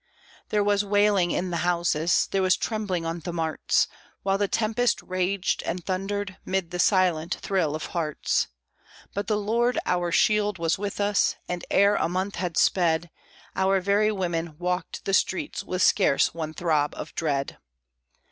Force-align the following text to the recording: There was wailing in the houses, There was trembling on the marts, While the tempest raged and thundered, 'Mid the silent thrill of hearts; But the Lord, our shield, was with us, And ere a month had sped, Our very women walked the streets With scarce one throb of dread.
There 0.49 0.63
was 0.63 0.83
wailing 0.83 1.29
in 1.29 1.51
the 1.51 1.57
houses, 1.57 2.27
There 2.31 2.41
was 2.41 2.57
trembling 2.57 3.05
on 3.05 3.19
the 3.19 3.31
marts, 3.31 3.87
While 4.23 4.39
the 4.39 4.47
tempest 4.47 4.99
raged 5.03 5.61
and 5.61 5.85
thundered, 5.85 6.37
'Mid 6.43 6.71
the 6.71 6.79
silent 6.79 7.35
thrill 7.35 7.75
of 7.75 7.85
hearts; 7.85 8.47
But 9.13 9.27
the 9.27 9.37
Lord, 9.37 9.77
our 9.85 10.11
shield, 10.11 10.57
was 10.57 10.79
with 10.79 10.99
us, 10.99 11.35
And 11.47 11.63
ere 11.69 11.97
a 11.97 12.09
month 12.09 12.37
had 12.37 12.57
sped, 12.57 13.11
Our 13.55 13.79
very 13.79 14.11
women 14.11 14.57
walked 14.57 15.05
the 15.05 15.13
streets 15.13 15.63
With 15.63 15.83
scarce 15.83 16.33
one 16.33 16.55
throb 16.55 16.95
of 16.95 17.13
dread. 17.13 17.59